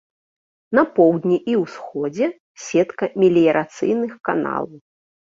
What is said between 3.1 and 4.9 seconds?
меліярацыйных каналаў.